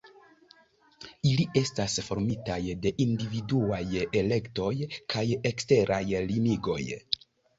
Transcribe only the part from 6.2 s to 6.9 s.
limigoj.